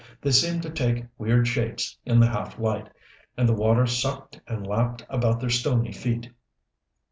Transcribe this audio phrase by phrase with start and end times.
[0.19, 2.89] They seemed to take weird shapes in the half light,
[3.37, 6.31] and the water sucked and lapped about their stony feet.